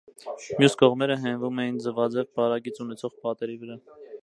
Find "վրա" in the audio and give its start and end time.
3.67-3.81